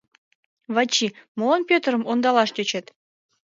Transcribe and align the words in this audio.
Вачи, 0.75 1.07
молан 1.37 1.61
Пӧтырым 1.69 2.03
ондалаш 2.11 2.49
тӧчет? 2.55 2.85